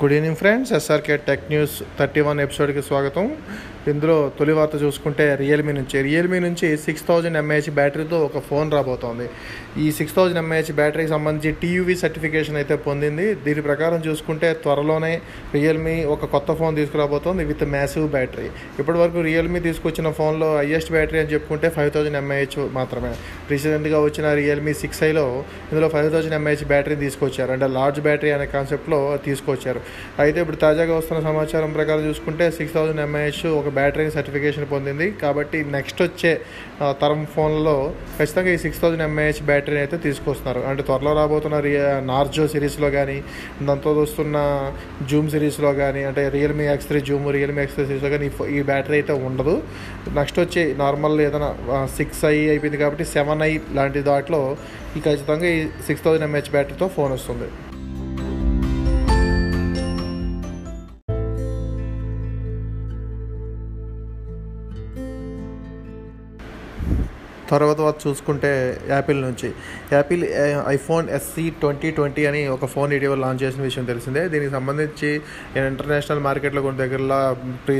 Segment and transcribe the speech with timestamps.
[0.00, 3.30] Good evening friends SRK tech news thirty one episode के स्वागत हूँ।
[3.92, 5.96] ఇందులో తొలి వార్త చూసుకుంటే రియల్మీ నుంచి.
[6.08, 9.26] రియల్మీ నుంచి సిక్స్ థౌజండ్ ఎంఏహెచ్ బ్యాటరీతో ఒక ఫోన్ రాబోతోంది.
[9.84, 13.26] ఈ సిక్స్ థౌజండ్ ఎంఏహెచ్ బ్యాటరీకి సంబంధించి టీయూవీ సర్టిఫికేషన్ అయితే పొందింది.
[13.46, 15.12] దీని ప్రకారం చూసుకుంటే త్వరలోనే
[15.56, 18.48] రియల్మీ ఒక కొత్త ఫోన్ తీసుకురాబోతోంది విత్ మ్యాసివ్ బ్యాటరీ
[18.80, 23.12] ఇప్పటివరకు రియల్మీ తీసుకొచ్చిన ఫోన్లో హయ్యెస్ట్ బ్యాటరీ అని చెప్పుకుంటే ఫైవ్ థౌజండ్ ఎంఏహెచ్ మాత్రమే.
[23.50, 25.26] రీసెంట్గా వచ్చిన రియల్మీ సిక్స్ ఐలో
[25.70, 27.52] ఇందులో ఫైవ్ థౌజండ్ ఎంఏహెచ్ బ్యాటరీ తీసుకొచ్చారు.
[27.56, 29.80] అంటే లార్జ్ బ్యాటరీ అనే కాన్సెప్ట్లో తీసుకొచ్చారు.
[30.24, 35.06] అయితే ఇప్పుడు తాజాగా వస్తున్న సమాచారం ప్రకారం చూసుకుంటే సిక్స్ థౌజండ్ ఎంఏహెచ్ ఒక బ్యాటరీ సర్టిఫికేషన్ పొందింది.
[35.22, 36.32] కాబట్టి నెక్స్ట్ వచ్చే
[37.02, 37.76] తరం ఫోన్లో
[38.18, 40.60] ఖచ్చితంగా ఈ సిక్స్ థౌజండ్ ఎంఏహెచ్ బ్యాటరీని అయితే తీసుకొస్తున్నారు.
[40.70, 43.18] అంటే త్వరలో రాబోతున్న రియా నార్జో సిరీస్లో కానీ
[43.68, 44.36] దాంతో వస్తున్న
[45.12, 48.96] జూమ్ సిరీస్లో కానీ అంటే Realme X three zoom Realme X three సిరీస్లో కానీ ఈ బ్యాటరీ
[49.00, 49.56] అయితే ఉండదు.
[50.20, 51.50] నెక్స్ట్ వచ్చే నార్మల్ ఏదైనా
[51.98, 54.42] సిక్స్ ఐ అయిపోయింది కాబట్టి సెవెన్ ఐ లాంటి దాంట్లో
[54.96, 57.48] ఈ ఖచ్చితంగా ఈ సిక్స్ థౌజండ్ ఎంహెచ్ బ్యాటరీతో ఫోన్ వస్తుంది.
[67.50, 68.50] తర్వాత చూసుకుంటే
[68.88, 69.48] యాపిల్ నుంచి.
[69.92, 70.24] Apple
[70.68, 74.28] iPhone SE twenty twenty అని ఒక ఫోన్ ఇటీవల లాంచ్ చేసిన విషయం తెలిసిందే.
[74.28, 75.10] దీనికి సంబంధించి
[75.56, 77.18] ఇంటర్నేషనల్ మార్కెట్లో కొన్ని దగ్గరలో
[77.66, 77.76] ప్రీ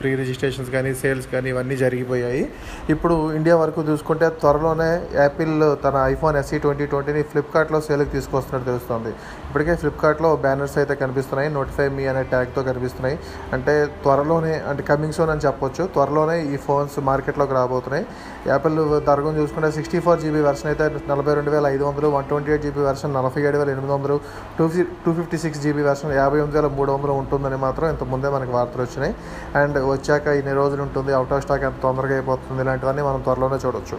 [0.00, 2.42] ప్రీ రిజిస్ట్రేషన్స్ కానీ సేల్స్ కానీ ఇవన్నీ జరిగిపోయాయి.
[2.90, 9.08] ఇప్పుడు ఇండియా వరకు చూసుకుంటే త్వరలోనే యాపిల్ తన ఐఫోన్ ఎస్సీ ట్వంటీ ట్వంటీని ఫ్లిప్కార్ట్లో సేల్కి తీసుకొస్తున్నట్టు తెలుస్తుంది.
[9.48, 11.50] ఇప్పటికే ఫ్లిప్కార్ట్లో బ్యానర్స్ అయితే కనిపిస్తున్నాయి.
[11.54, 13.18] నోటిఫై మీ అనే ట్యాగ్తో కనిపిస్తున్నాయి.
[13.52, 15.84] అంటే త్వరలోనే అంటే కమింగ్ సోన్ అని చెప్పొచ్చు.
[15.86, 18.06] త్వరలోనే ఈ ఫోన్స్ మార్కెట్లోకి రాబోతున్నాయి.
[18.46, 22.50] యాపిల్ తరగం చూసుకుంటే సిక్స్టీ ఫోర్ జీబీ వెర్షన్ అయితే నలభై రెండు వేల ఐదు వందలు one twenty
[22.52, 24.16] eight GB version నలభై ఏడు వేల ఎనిమిది వందలు
[24.58, 24.66] two
[25.04, 28.54] two fifty six GB version యాభై ఎనిమిది వేల మూడు వందలు ఉంటుందని మాత్రం ఇంత ముందే మనకి
[28.58, 29.14] వార్తలు వచ్చినాయి.
[29.62, 33.98] అండ్ వచ్చాక ఇన్ని రోజులు ఉంటుంది అవుట్ ఆఫ్ స్టాక్ ఎంత తొందరగా అయిపోతుంది ఇలాంటివన్నీ మనం త్వరలోనే చూడొచ్చు.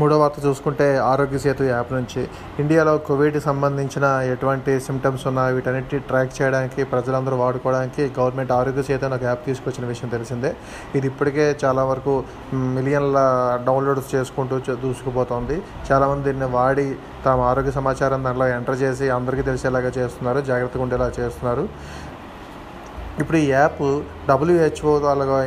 [0.00, 2.22] మూడో వార్త చూసుకుంటే ఆరోగ్య సేతు యాప్ నుంచి
[2.62, 9.16] ఇండియాలో కోవిడ్ సంబంధించిన ఎటువంటి సిమ్టమ్స్ ఉన్నా వీటన్నిటి ట్రాక్ చేయడానికి ప్రజలందరూ వాడుకోవడానికి గవర్నమెంట్ ఆరోగ్య సేతు అనే
[9.18, 10.52] ఒక యాప్ తీసుకొచ్చిన విషయం తెలిసిందే.
[10.98, 12.14] ఇది ఇప్పటికే చాలా వరకు
[12.76, 13.18] మిలియన్ల
[13.68, 15.56] డౌన్లోడ్స్ చేసుకుంటూ దూసుకుపోతుంది దూసుకుపోతోంది.
[15.88, 16.86] చాలామంది దీన్ని వాడి
[17.24, 21.64] తమ ఆరోగ్య సమాచారం దాంట్లో ఎంటర్ చేసి అందరికీ తెలిసేలాగా చేస్తున్నారు జాగ్రత్తగా ఉండేలా చేస్తున్నారు.
[23.18, 25.38] ఇప్పుడు ఈ యాప్ డబ్ల్యూహెచ్ఓ అలాగా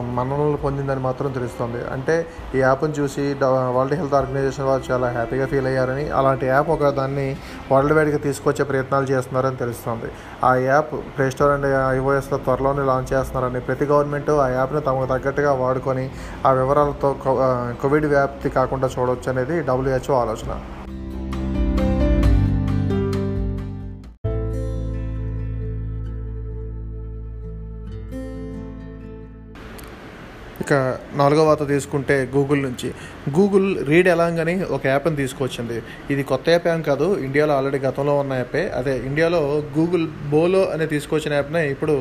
[0.00, 1.84] మన్ననలు పొందిందని మాత్రం తెలుస్తుంది.
[1.92, 6.70] అంటే ఈ యాప్ని చూసి డ- వరల్డ్ హెల్త్ ఆర్గనైజేషన్ వాళ్ళు చాలా హ్యాపీగా ఫీల్ అయ్యారని అలాంటి యాప్
[6.70, 7.36] ఒక దాన్ని
[7.72, 10.04] వరల్డ్ వైడ్గా తీసుకొచ్చే ప్రయత్నాలు చేస్తున్నారని తెలుస్తుంది.
[10.44, 15.52] ఆ యాప్ ప్లే స్టోర్ అండ్ ఐఓఎస్లో త్వరలోనే లాంచ్ చేస్తున్నారని ప్రతి గవర్నమెంట్ ఆ యాప్ను తమకు తగ్గట్టుగా
[15.52, 16.10] వాడుకొని
[16.46, 17.16] ఆ వివరాలతో
[17.82, 20.60] కోవిడ్ వ్యాప్తి కాకుండా చూడవచ్చు అనేది డబ్ల్యూహెచ్ఓ ఆలోచన.
[30.62, 30.72] ఇక
[31.20, 32.88] నాలుగో వార్త తీసుకుంటే గూగుల్ నుంచి.
[33.36, 35.76] గూగుల్ రీడ్ ఎలాంగ్ అని ఒక యాప్ని తీసుకొచ్చింది.
[36.12, 38.62] ఇది కొత్త యాప్ ఏం కాదు ఇండియాలో ఆల్రెడీ గతంలో ఉన్న యాపే.
[38.78, 39.40] అదే ఇండియాలో
[39.76, 41.94] గూగుల్ బోలో అనే తీసుకొచ్చిన యాప్నే ఇప్పుడు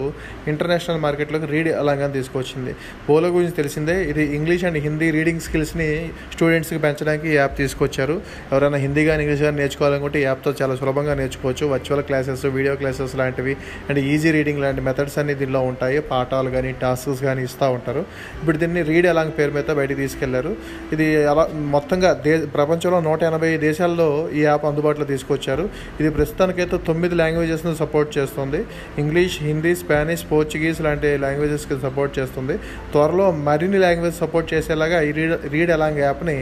[0.52, 2.74] ఇంటర్నేషనల్ మార్కెట్లోకి రీడ్ ఎలాంగ్ అని తీసుకొచ్చింది.
[3.08, 5.90] బోలో గురించి తెలిసిందే ఇది ఇంగ్లీష్ అండ్ హిందీ రీడింగ్ స్కిల్స్ని
[6.36, 8.18] స్టూడెంట్స్కి పెంచడానికి ఈ యాప్ తీసుకొచ్చారు.
[8.52, 11.66] ఎవరైనా హిందీ కానీ ఇంగ్లీష్ కానీ నేర్చుకోవాలనుకుంటే ఈ యాప్తో చాలా సులభంగా నేర్చుకోవచ్చు.
[11.74, 13.56] వర్చువల్ క్లాసెస్ వీడియో క్లాసెస్ లాంటివి
[13.90, 16.00] అండ్ ఈజీ రీడింగ్ లాంటి మెథడ్స్ అన్ని దీనిలో ఉంటాయి.
[16.12, 18.04] పాఠాలు కానీ టాస్క్స్ కానీ ఇస్తూ ఉంటారు.
[18.50, 20.52] ఇప్పుడు దీన్ని రీడ్ ఎలాంగ్ పేరు మీద బయటికి తీసుకెళ్ళారు.
[20.94, 21.44] ఇది అలా
[21.74, 25.66] మొత్తంగా దే ప్రపంచంలో నూట ఎనభై దేశాల్లో ఈ యాప్ అందుబాటులో తీసుకొచ్చారు.
[26.00, 28.62] ఇది ప్రస్తుతానికైతే తొమ్మిది లాంగ్వేజెస్ను సపోర్ట్ చేస్తుంది.
[29.04, 32.56] ఇంగ్లీష్ హిందీ స్పానిష్ పోర్చుగీస్ లాంటి లాంగ్వేజెస్కి సపోర్ట్ చేస్తుంది.
[32.96, 36.40] త్వరలో మరిన్ని లాంగ్వేజ్ సపోర్ట్ చేసేలాగా ఈ రీడ్ రీడ్ ఎలాంగ్ యాప్ని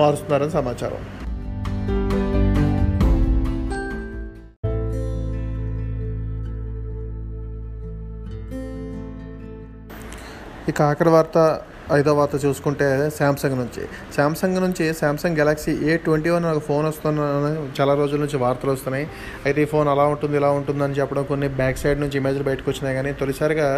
[0.00, 1.02] మారుస్తున్నారని సమాచారం.
[10.68, 11.38] ఇక ఆఖరి వార్త
[11.98, 12.86] ఐదో వార్త చూసుకుంటే
[13.18, 13.82] శాంసంగ్ నుంచి.
[14.16, 17.20] శాంసంగ్ నుంచి Samsung Galaxy A twenty one ఒక ఫోన్ వస్తున్న
[17.78, 19.06] చాలా రోజుల నుంచి వార్తలు వస్తున్నాయి.
[19.44, 22.96] అయితే ఈ ఫోన్ అలా ఉంటుంది ఇలా ఉంటుందని చెప్పడం కొన్ని బ్యాక్ సైడ్ నుంచి ఇమేజ్లు బయటకు వచ్చినాయి
[22.96, 23.68] కానీ తొలిసారిగా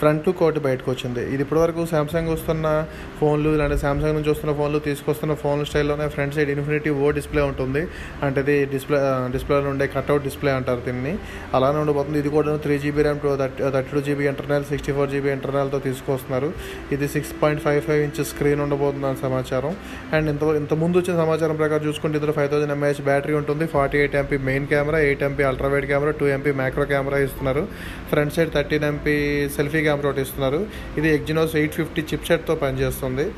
[0.00, 1.24] ఫ్రంట్ కోట్ బయటకు వచ్చింది.
[1.34, 2.86] ఇది ఇప్పటివరకు శాంసంగ్ వస్తున్న
[3.20, 7.82] ఫోన్లు ఇలాంటి శాంసంగ్ నుంచి వస్తున్న ఫోన్లు తీసుకొస్తున్న phone స్టైల్లోనే front side Infinity O display ఉంటుంది.
[8.26, 9.00] అంటే ఇది డిస్ప్లే
[9.36, 11.14] డిస్ప్లేలో ఉండే కట్అవుట్ డిస్ప్లే అంటారు దీన్ని.
[11.56, 12.18] అలానే ఉండిపోతుంది.
[12.18, 16.52] ఇది కూడా three GB RAM two thirty two GB internal sixty four GB ఇంటర్నల్తో తీసుకొస్తున్నారు.
[16.92, 19.76] ఇది six point five five inch screen ఉండబోతుంది అని సమాచారం.
[20.12, 23.66] అండ్ ఇంత ఇంత ముందు వచ్చిన సమాచారం ప్రకారం చూసుకుంటే ఇందులో ఫైవ్ థౌసండ్ ఎంఏహెచ్ బ్యాటరీ ఉంటుంది.
[23.66, 27.68] Forty eight MP main camera eight MP ultrawide camera two MP macro camera ఇస్తున్నారు.
[28.10, 30.66] Front side thirteen MP selfie camera ఒకటి ఇస్తున్నారు.
[30.98, 33.34] ఇది ఎగ్జినోస్ ఎయిట్ ఫిఫ్టీ చిప్సెట్తో పనిచేస్తుంది.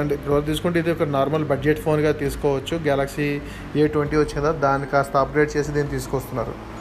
[0.00, 2.80] అండ్ ఇప్పుడు తీసుకుంటే ఇది ఒక నార్మల్ బడ్జెట్ ఫోన్గా తీసుకోవచ్చు.
[2.88, 3.40] గెలాక్సీ
[3.76, 4.52] ఏ ట్వంటీ వచ్చిందా?
[4.52, 6.79] దాన్ని కాస్త అప్గ్రేడ్ చేసి దీన్ని తీసుకొస్తున్నారు.